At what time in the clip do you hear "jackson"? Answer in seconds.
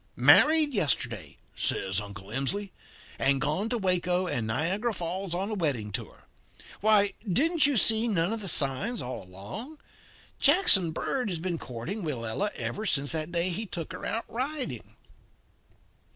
10.39-10.89